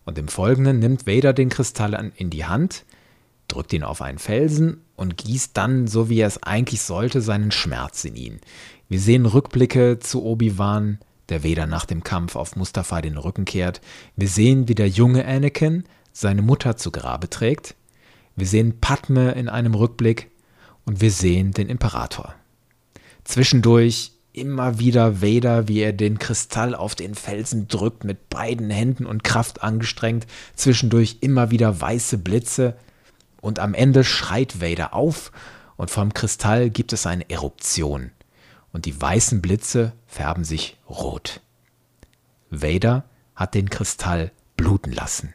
Und 0.07 0.17
im 0.17 0.29
Folgenden 0.29 0.79
nimmt 0.79 1.07
Vader 1.07 1.35
den 1.35 1.51
Kristall 1.51 2.11
in 2.17 2.31
die 2.31 2.47
Hand, 2.47 2.87
drückt 3.49 3.75
ihn 3.75 3.83
auf 3.83 4.01
einen 4.01 4.19
Felsen 4.19 4.81
und 4.97 5.19
gießt 5.19 5.55
dann, 5.55 5.89
so 5.89 6.09
wie 6.09 6.21
er 6.21 6.27
es 6.27 6.43
eigentlich 6.43 6.81
sollte, 6.81 7.21
seinen 7.21 7.51
Schmerz 7.51 8.05
in 8.07 8.17
ihn. 8.17 8.41
Wir 8.89 8.99
sehen 8.99 9.27
Rückblicke 9.27 9.99
zu 9.99 10.25
Obi-Wan, 10.25 11.01
der 11.29 11.43
weder 11.43 11.67
nach 11.67 11.85
dem 11.85 12.05
Kampf 12.05 12.37
auf 12.37 12.57
Mustafa 12.57 13.01
den 13.01 13.17
Rücken 13.17 13.45
kehrt. 13.45 13.81
Wir 14.17 14.29
sehen, 14.29 14.69
wie 14.69 14.75
der 14.75 14.89
junge 14.89 15.27
Anakin 15.27 15.85
seine 16.13 16.43
Mutter 16.43 16.77
zu 16.77 16.91
Grabe 16.91 17.29
trägt. 17.29 17.75
Wir 18.37 18.47
sehen 18.47 18.81
Padme 18.81 19.33
in 19.33 19.49
einem 19.49 19.75
Rückblick 19.75 20.31
und 20.85 21.01
wir 21.01 21.11
sehen 21.11 21.53
den 21.53 21.69
Imperator. 21.69 22.35
Zwischendurch 23.25 24.13
immer 24.33 24.79
wieder 24.79 25.23
Vader, 25.23 25.67
wie 25.67 25.81
er 25.81 25.93
den 25.93 26.19
Kristall 26.19 26.75
auf 26.75 26.95
den 26.95 27.15
Felsen 27.15 27.69
drückt, 27.69 28.05
mit 28.05 28.29
beiden 28.29 28.71
Händen 28.71 29.07
und 29.07 29.25
Kraft 29.25 29.63
angestrengt, 29.63 30.27
zwischendurch 30.55 31.19
immer 31.23 31.51
wieder 31.51 31.81
weiße 31.81 32.19
Blitze 32.19 32.77
und 33.41 33.59
am 33.59 33.75
Ende 33.75 34.05
schreit 34.05 34.61
Vader 34.61 34.95
auf 34.95 35.33
und 35.77 35.91
vom 35.91 36.13
Kristall 36.13 36.71
gibt 36.71 36.93
es 36.93 37.07
eine 37.07 37.29
Eruption 37.31 38.11
und 38.77 38.85
die 38.85 39.01
weißen 39.01 39.41
Blitze 39.41 39.95
färben 40.07 40.45
sich 40.45 40.77
rot. 40.87 41.41
Vader 42.51 43.05
hat 43.35 43.55
den 43.55 43.71
Kristall 43.71 44.33
bluten 44.59 44.93
lassen. 44.93 45.33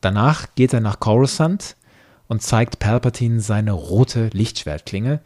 Danach 0.00 0.54
geht 0.54 0.72
er 0.72 0.80
nach 0.80 1.00
Coruscant 1.00 1.74
und 2.28 2.40
zeigt 2.40 2.78
Palpatine 2.78 3.40
seine 3.40 3.72
rote 3.72 4.28
Lichtschwertklinge 4.32 5.18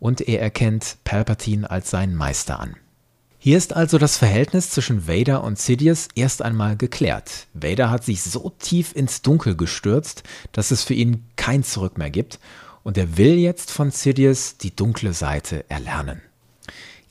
und 0.00 0.22
er 0.22 0.42
erkennt 0.42 0.96
Palpatine 1.04 1.70
als 1.70 1.90
seinen 1.90 2.16
Meister 2.16 2.58
an. 2.58 2.74
Hier 3.38 3.56
ist 3.56 3.72
also 3.72 3.96
das 3.96 4.16
Verhältnis 4.16 4.70
zwischen 4.70 5.06
Vader 5.06 5.44
und 5.44 5.56
Sidious 5.56 6.08
erst 6.16 6.42
einmal 6.42 6.76
geklärt. 6.76 7.46
Vader 7.54 7.90
hat 7.90 8.04
sich 8.04 8.24
so 8.24 8.52
tief 8.58 8.92
ins 8.96 9.22
Dunkel 9.22 9.54
gestürzt, 9.54 10.24
dass 10.50 10.72
es 10.72 10.82
für 10.82 10.94
ihn 10.94 11.24
kein 11.36 11.62
Zurück 11.62 11.96
mehr 11.96 12.10
gibt 12.10 12.40
und 12.82 12.98
er 12.98 13.16
will 13.16 13.34
jetzt 13.34 13.70
von 13.70 13.90
Sidious 13.90 14.56
die 14.56 14.74
dunkle 14.74 15.12
Seite 15.12 15.64
erlernen. 15.68 16.22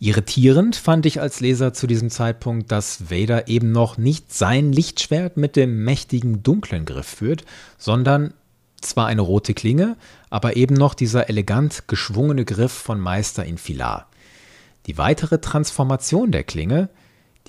Irritierend 0.01 0.77
fand 0.77 1.05
ich 1.05 1.19
als 1.19 1.41
Leser 1.41 1.73
zu 1.73 1.85
diesem 1.85 2.09
Zeitpunkt, 2.09 2.71
dass 2.71 3.11
Vader 3.11 3.49
eben 3.49 3.73
noch 3.73 3.97
nicht 3.97 4.33
sein 4.33 4.71
Lichtschwert 4.71 5.35
mit 5.35 5.57
dem 5.57 5.83
mächtigen 5.83 6.41
dunklen 6.41 6.85
Griff 6.85 7.07
führt, 7.07 7.43
sondern 7.77 8.33
zwar 8.79 9.07
eine 9.07 9.21
rote 9.21 9.53
Klinge, 9.53 9.97
aber 10.29 10.55
eben 10.55 10.75
noch 10.75 10.93
dieser 10.93 11.27
elegant 11.29 11.89
geschwungene 11.89 12.45
Griff 12.45 12.71
von 12.71 12.97
Meister 12.99 13.43
Infilar. 13.43 14.07
Die 14.85 14.97
weitere 14.97 15.39
Transformation 15.39 16.31
der 16.31 16.45
Klinge, 16.45 16.89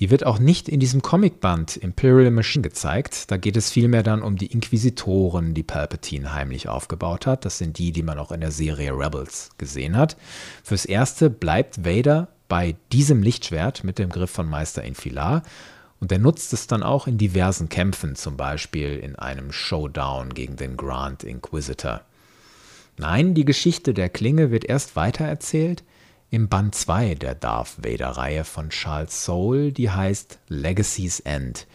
die 0.01 0.09
wird 0.09 0.25
auch 0.25 0.39
nicht 0.39 0.67
in 0.67 0.79
diesem 0.79 1.03
Comicband 1.03 1.77
Imperial 1.77 2.31
Machine 2.31 2.63
gezeigt. 2.63 3.29
Da 3.29 3.37
geht 3.37 3.55
es 3.55 3.69
vielmehr 3.69 4.01
dann 4.01 4.23
um 4.23 4.35
die 4.35 4.47
Inquisitoren, 4.47 5.53
die 5.53 5.61
Palpatine 5.61 6.33
heimlich 6.33 6.67
aufgebaut 6.67 7.27
hat. 7.27 7.45
Das 7.45 7.59
sind 7.59 7.77
die, 7.77 7.91
die 7.91 8.01
man 8.01 8.17
auch 8.17 8.31
in 8.31 8.41
der 8.41 8.49
Serie 8.49 8.93
Rebels 8.93 9.51
gesehen 9.59 9.95
hat. 9.95 10.17
Fürs 10.63 10.85
Erste 10.85 11.29
bleibt 11.29 11.85
Vader 11.85 12.29
bei 12.49 12.75
diesem 12.91 13.21
Lichtschwert 13.21 13.83
mit 13.83 13.99
dem 13.99 14.09
Griff 14.09 14.31
von 14.31 14.49
Meister 14.49 14.83
Infilar 14.83 15.43
und 15.99 16.11
er 16.11 16.17
nutzt 16.17 16.51
es 16.51 16.65
dann 16.65 16.81
auch 16.81 17.05
in 17.05 17.19
diversen 17.19 17.69
Kämpfen, 17.69 18.15
zum 18.15 18.37
Beispiel 18.37 18.97
in 18.97 19.15
einem 19.17 19.51
Showdown 19.51 20.33
gegen 20.33 20.55
den 20.55 20.77
Grand 20.77 21.23
Inquisitor. 21.23 22.01
Nein, 22.97 23.35
die 23.35 23.45
Geschichte 23.45 23.93
der 23.93 24.09
Klinge 24.09 24.49
wird 24.49 24.65
erst 24.65 24.95
weitererzählt 24.95 25.83
im 26.31 26.47
Band 26.47 26.73
2 26.73 27.15
der 27.15 27.35
Darth 27.35 27.83
Vader-Reihe 27.83 28.45
von 28.45 28.69
Charles 28.69 29.25
Soule, 29.25 29.73
die 29.73 29.91
heißt 29.91 30.39
Legacy's 30.47 31.19
End. 31.19 31.67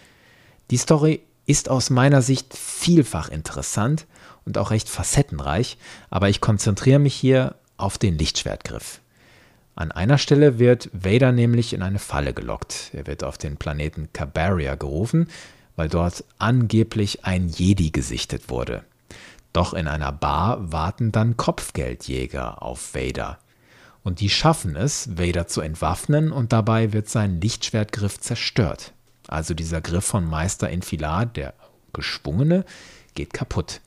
Die 0.71 0.79
Story 0.79 1.21
ist 1.45 1.69
aus 1.69 1.91
meiner 1.91 2.23
Sicht 2.23 2.57
vielfach 2.57 3.29
interessant 3.29 4.07
und 4.47 4.57
auch 4.57 4.71
recht 4.71 4.89
facettenreich, 4.89 5.77
aber 6.09 6.31
ich 6.31 6.41
konzentriere 6.41 6.99
mich 6.99 7.15
hier 7.15 7.55
auf 7.77 7.99
den 7.99 8.17
Lichtschwertgriff. 8.17 9.03
An 9.75 9.93
einer 9.93 10.17
Stelle 10.17 10.59
wird 10.59 10.89
Vader 10.95 11.33
nämlich 11.33 11.75
in 11.75 11.83
eine 11.83 11.99
Falle 11.99 12.33
gelockt. 12.33 12.93
Er 12.95 13.07
wird 13.07 13.25
auf 13.25 13.37
den 13.37 13.59
Planeten 13.59 14.09
Cabaria 14.15 14.75
gerufen, 14.75 15.29
weil 15.77 15.91
dort 15.91 16.25
angeblich 16.39 17.27
ein 17.27 17.51
Jedi 17.51 17.91
gesichtet 17.91 18.49
wurde. 18.49 18.85
Doch 19.53 19.75
in 19.75 19.87
einer 19.87 20.13
Bar 20.13 20.73
warten 20.73 21.13
dann 21.13 21.37
Kopfgeldjäger 21.37 22.63
auf 22.63 22.95
Vader. 22.95 23.39
Und 24.07 24.21
die 24.21 24.31
schaffen 24.31 24.77
es, 24.77 25.19
Vader 25.19 25.49
zu 25.49 25.61
entwaffnen 25.61 26.31
und 26.31 26.53
dabei 26.53 26.93
wird 26.93 27.09
sein 27.09 27.41
Lichtschwertgriff 27.41 28.21
zerstört. 28.21 28.93
Also 29.27 29.53
dieser 29.53 29.81
Griff 29.81 30.05
von 30.05 30.25
Meister 30.25 30.71
Infilar, 30.71 31.27
der 31.27 31.55
geschwungene, 31.93 32.65
geht 33.17 33.33
kaputt. 33.33 33.81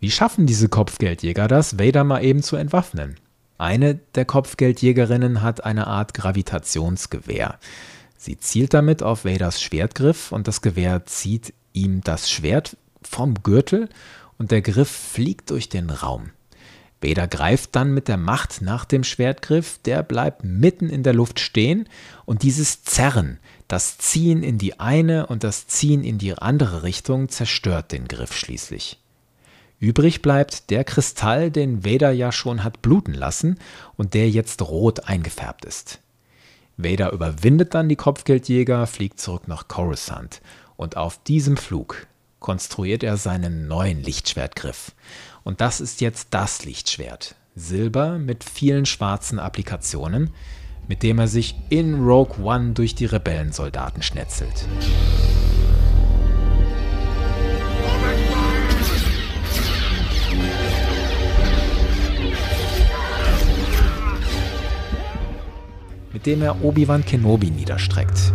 Wie 0.00 0.10
schaffen 0.10 0.46
diese 0.46 0.68
Kopfgeldjäger 0.68 1.46
das, 1.46 1.78
Vader 1.78 2.02
mal 2.02 2.24
eben 2.24 2.42
zu 2.42 2.56
entwaffnen? 2.56 3.20
Eine 3.56 4.00
der 4.16 4.24
Kopfgeldjägerinnen 4.24 5.42
hat 5.42 5.62
eine 5.62 5.86
Art 5.86 6.12
Gravitationsgewehr. 6.12 7.60
Sie 8.16 8.38
zielt 8.38 8.74
damit 8.74 9.04
auf 9.04 9.24
Vaders 9.24 9.62
Schwertgriff 9.62 10.32
und 10.32 10.48
das 10.48 10.62
Gewehr 10.62 11.06
zieht 11.06 11.54
ihm 11.72 12.00
das 12.00 12.28
Schwert 12.28 12.76
vom 13.00 13.44
Gürtel 13.44 13.88
und 14.38 14.50
der 14.50 14.60
Griff 14.60 14.90
fliegt 14.90 15.50
durch 15.50 15.68
den 15.68 15.90
Raum. 15.90 16.30
Vader 17.02 17.26
greift 17.26 17.74
dann 17.74 17.92
mit 17.92 18.08
der 18.08 18.16
Macht 18.16 18.62
nach 18.62 18.84
dem 18.84 19.04
Schwertgriff, 19.04 19.78
der 19.84 20.02
bleibt 20.02 20.44
mitten 20.44 20.88
in 20.88 21.02
der 21.02 21.12
Luft 21.12 21.40
stehen 21.40 21.88
und 22.24 22.42
dieses 22.42 22.84
Zerren, 22.84 23.38
das 23.68 23.98
Ziehen 23.98 24.42
in 24.42 24.58
die 24.58 24.78
eine 24.78 25.26
und 25.26 25.44
das 25.44 25.66
Ziehen 25.66 26.04
in 26.04 26.18
die 26.18 26.34
andere 26.34 26.82
Richtung 26.82 27.28
zerstört 27.28 27.92
den 27.92 28.06
Griff 28.06 28.36
schließlich. 28.36 28.98
Übrig 29.80 30.22
bleibt 30.22 30.70
der 30.70 30.84
Kristall, 30.84 31.50
den 31.50 31.84
Vader 31.84 32.12
ja 32.12 32.30
schon 32.30 32.62
hat 32.62 32.82
bluten 32.82 33.14
lassen 33.14 33.58
und 33.96 34.14
der 34.14 34.30
jetzt 34.30 34.62
rot 34.62 35.08
eingefärbt 35.08 35.64
ist. 35.64 35.98
Vader 36.76 37.12
überwindet 37.12 37.74
dann 37.74 37.88
die 37.88 37.96
Kopfgeldjäger, 37.96 38.86
fliegt 38.86 39.18
zurück 39.18 39.48
nach 39.48 39.66
Coruscant 39.66 40.40
und 40.76 40.96
auf 40.96 41.18
diesem 41.24 41.56
Flug 41.56 42.06
konstruiert 42.38 43.02
er 43.02 43.16
seinen 43.16 43.66
neuen 43.68 44.02
Lichtschwertgriff. 44.02 44.92
Und 45.44 45.60
das 45.60 45.80
ist 45.80 46.00
jetzt 46.00 46.28
das 46.30 46.64
Lichtschwert. 46.64 47.34
Silber 47.54 48.18
mit 48.18 48.44
vielen 48.44 48.86
schwarzen 48.86 49.38
Applikationen, 49.38 50.30
mit 50.88 51.02
dem 51.02 51.18
er 51.18 51.28
sich 51.28 51.54
in 51.68 52.02
Rogue 52.02 52.44
One 52.44 52.72
durch 52.72 52.94
die 52.94 53.06
Rebellensoldaten 53.06 54.02
schnetzelt. 54.02 54.66
mit 66.12 66.26
dem 66.26 66.42
er 66.42 66.62
Obi-Wan 66.62 67.04
Kenobi 67.04 67.50
niederstreckt. 67.50 68.32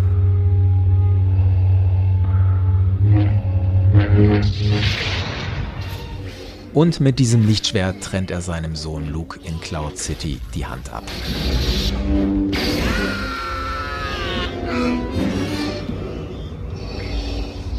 Und 6.77 6.99
mit 6.99 7.17
diesem 7.17 7.43
Lichtschwert 7.43 8.03
trennt 8.03 8.29
er 8.29 8.39
seinem 8.39 8.75
Sohn 8.75 9.09
Luke 9.09 9.39
in 9.43 9.59
Cloud 9.61 9.97
City 9.97 10.39
die 10.53 10.63
Hand 10.63 10.93
ab. 10.93 11.03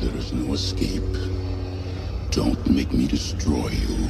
There 0.00 0.18
is 0.18 0.32
no 0.32 0.52
escape. 0.52 1.16
Don't 2.32 2.58
make 2.68 2.92
me 2.92 3.06
destroy 3.06 3.70
you. 3.70 4.08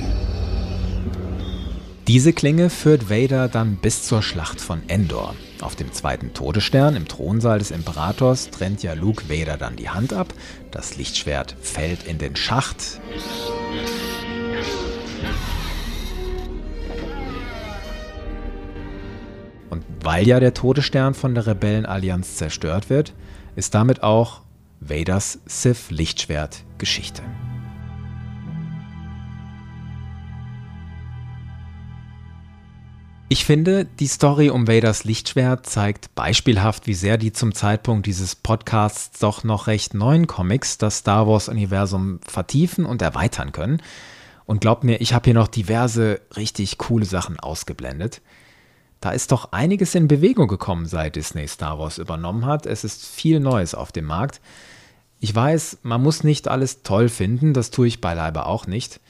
Diese 2.06 2.32
Klinge 2.32 2.70
führt 2.70 3.10
Vader 3.10 3.48
dann 3.48 3.76
bis 3.76 4.04
zur 4.04 4.22
Schlacht 4.22 4.58
von 4.58 4.80
Endor. 4.88 5.34
Auf 5.60 5.76
dem 5.76 5.92
zweiten 5.92 6.32
Todesstern 6.32 6.96
im 6.96 7.06
Thronsaal 7.06 7.58
des 7.58 7.72
Imperators 7.72 8.48
trennt 8.48 8.82
ja 8.82 8.94
Luke 8.94 9.28
Vader 9.28 9.58
dann 9.58 9.76
die 9.76 9.90
Hand 9.90 10.14
ab. 10.14 10.32
Das 10.70 10.96
Lichtschwert 10.96 11.56
fällt 11.60 12.04
in 12.04 12.16
den 12.16 12.36
Schacht. 12.36 13.00
Und 19.78 20.04
weil 20.04 20.26
ja 20.26 20.40
der 20.40 20.54
Todesstern 20.54 21.14
von 21.14 21.36
der 21.36 21.46
Rebellenallianz 21.46 22.34
zerstört 22.34 22.90
wird, 22.90 23.14
ist 23.54 23.74
damit 23.74 24.02
auch 24.02 24.40
Vaders 24.80 25.38
Sith-Lichtschwert 25.46 26.64
Geschichte. 26.78 27.22
Ich 33.28 33.44
finde, 33.44 33.84
die 33.84 34.08
Story 34.08 34.50
um 34.50 34.66
Vaders 34.66 35.04
Lichtschwert 35.04 35.66
zeigt 35.66 36.12
beispielhaft, 36.16 36.88
wie 36.88 36.94
sehr 36.94 37.16
die 37.16 37.32
zum 37.32 37.54
Zeitpunkt 37.54 38.06
dieses 38.06 38.34
Podcasts 38.34 39.20
doch 39.20 39.44
noch 39.44 39.68
recht 39.68 39.94
neuen 39.94 40.26
Comics 40.26 40.78
das 40.78 40.98
Star 40.98 41.28
Wars-Universum 41.28 42.18
vertiefen 42.26 42.84
und 42.84 43.00
erweitern 43.00 43.52
können. 43.52 43.80
Und 44.44 44.60
glaubt 44.60 44.82
mir, 44.82 45.00
ich 45.00 45.12
habe 45.12 45.26
hier 45.26 45.34
noch 45.34 45.46
diverse 45.46 46.20
richtig 46.36 46.78
coole 46.78 47.04
Sachen 47.04 47.38
ausgeblendet. 47.38 48.22
Da 49.00 49.10
ist 49.10 49.30
doch 49.30 49.52
einiges 49.52 49.94
in 49.94 50.08
Bewegung 50.08 50.48
gekommen, 50.48 50.86
seit 50.86 51.16
Disney 51.16 51.46
Star 51.46 51.78
Wars 51.78 51.98
übernommen 51.98 52.46
hat. 52.46 52.66
Es 52.66 52.84
ist 52.84 53.06
viel 53.06 53.38
Neues 53.40 53.74
auf 53.74 53.92
dem 53.92 54.06
Markt. 54.06 54.40
Ich 55.20 55.34
weiß, 55.34 55.78
man 55.82 56.02
muss 56.02 56.24
nicht 56.24 56.48
alles 56.48 56.82
toll 56.82 57.08
finden, 57.08 57.52
das 57.52 57.70
tue 57.70 57.88
ich 57.88 58.00
beileibe 58.00 58.46
auch 58.46 58.66
nicht. 58.66 59.00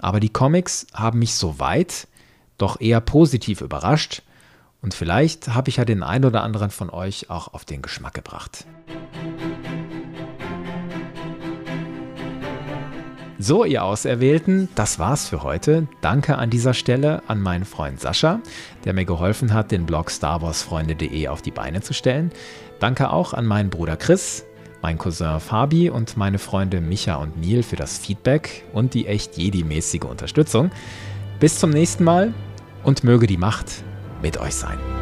Aber 0.00 0.20
die 0.20 0.28
Comics 0.28 0.86
haben 0.92 1.18
mich 1.18 1.34
so 1.34 1.58
weit 1.58 2.08
doch 2.58 2.80
eher 2.80 3.00
positiv 3.00 3.60
überrascht 3.60 4.22
und 4.82 4.94
vielleicht 4.94 5.48
habe 5.48 5.68
ich 5.68 5.76
ja 5.76 5.84
den 5.84 6.02
einen 6.02 6.24
oder 6.24 6.42
anderen 6.42 6.70
von 6.70 6.90
euch 6.90 7.30
auch 7.30 7.52
auf 7.54 7.64
den 7.64 7.82
Geschmack 7.82 8.14
gebracht. 8.14 8.66
So, 13.46 13.64
ihr 13.64 13.84
Auserwählten, 13.84 14.68
das 14.74 14.98
war's 14.98 15.28
für 15.28 15.44
heute. 15.44 15.86
Danke 16.00 16.36
an 16.36 16.50
dieser 16.50 16.74
Stelle 16.74 17.22
an 17.28 17.40
meinen 17.40 17.64
Freund 17.64 18.00
Sascha, 18.00 18.40
der 18.84 18.92
mir 18.92 19.04
geholfen 19.04 19.54
hat, 19.54 19.70
den 19.70 19.86
Blog 19.86 20.10
starwarsfreunde.de 20.10 21.28
auf 21.28 21.42
die 21.42 21.52
Beine 21.52 21.80
zu 21.80 21.94
stellen. 21.94 22.32
Danke 22.80 23.08
auch 23.12 23.34
an 23.34 23.46
meinen 23.46 23.70
Bruder 23.70 23.96
Chris, 23.96 24.44
mein 24.82 24.98
Cousin 24.98 25.38
Fabi 25.38 25.90
und 25.90 26.16
meine 26.16 26.40
Freunde 26.40 26.80
Micha 26.80 27.14
und 27.14 27.40
Neil 27.40 27.62
für 27.62 27.76
das 27.76 27.98
Feedback 27.98 28.64
und 28.72 28.94
die 28.94 29.06
echt 29.06 29.36
Jedi-mäßige 29.36 30.06
Unterstützung. 30.06 30.72
Bis 31.38 31.60
zum 31.60 31.70
nächsten 31.70 32.02
Mal 32.02 32.34
und 32.82 33.04
möge 33.04 33.28
die 33.28 33.36
Macht 33.36 33.84
mit 34.22 34.38
euch 34.38 34.56
sein. 34.56 34.95